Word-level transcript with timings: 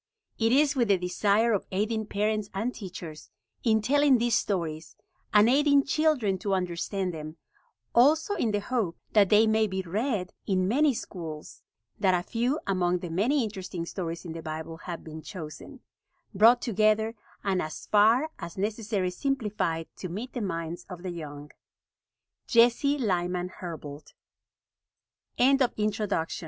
It 0.39 0.51
is 0.51 0.75
with 0.75 0.87
the 0.87 0.97
desire 0.97 1.53
of 1.53 1.67
aiding 1.71 2.07
parents 2.07 2.49
and 2.55 2.73
teachers 2.73 3.29
in 3.63 3.83
telling 3.83 4.17
these 4.17 4.33
stories, 4.33 4.95
and 5.31 5.47
aiding 5.47 5.83
children 5.85 6.39
to 6.39 6.55
understand 6.55 7.13
them, 7.13 7.37
also 7.93 8.33
in 8.33 8.49
the 8.49 8.61
hope 8.61 8.97
that 9.13 9.29
they 9.29 9.45
may 9.45 9.67
be 9.67 9.83
read 9.83 10.33
in 10.47 10.67
many 10.67 10.95
schools, 10.95 11.61
that 11.99 12.15
a 12.19 12.27
few 12.27 12.59
among 12.65 12.97
the 12.97 13.11
many 13.11 13.43
interesting 13.43 13.85
stories 13.85 14.25
in 14.25 14.33
the 14.33 14.41
Bible 14.41 14.77
have 14.77 15.03
been 15.03 15.21
chosen, 15.21 15.81
brought 16.33 16.63
together 16.63 17.13
and 17.43 17.61
as 17.61 17.85
far 17.85 18.31
as 18.39 18.57
necessary 18.57 19.11
simplified 19.11 19.85
to 19.97 20.09
meet 20.09 20.33
the 20.33 20.41
minds 20.41 20.83
of 20.89 21.03
the 21.03 21.11
young. 21.11 21.51
[Signature: 22.47 22.47
Jesse 22.47 22.97
Lyman 22.97 23.49
Hurlbut] 23.61 24.13
THE 25.37 25.71
S 25.77 26.39